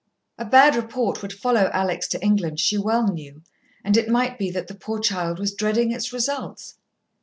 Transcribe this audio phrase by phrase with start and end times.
[0.39, 3.43] A bad report would follow Alex to England she well knew,
[3.83, 6.79] and it might be that the poor child was dreading its results.